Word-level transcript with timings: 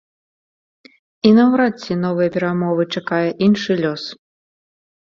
І 1.29 1.33
наўрад 1.41 1.73
ці 1.85 1.99
новыя 2.07 2.33
перамовы 2.39 2.83
чакае 2.93 3.23
іншы 3.51 3.81
лёс. 3.87 4.03